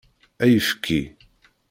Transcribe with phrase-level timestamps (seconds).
[0.43, 0.99] Ayefki.